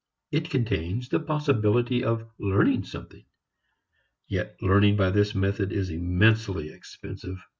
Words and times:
It 0.31 0.49
contains 0.49 1.09
the 1.09 1.19
possibility 1.19 2.03
of 2.03 2.25
learning 2.39 2.85
something. 2.85 3.23
Yet 4.27 4.55
learning 4.59 4.97
by 4.97 5.11
this 5.11 5.35
method 5.35 5.71
is 5.71 5.91
immensely 5.91 6.71
expensive. 6.71 7.45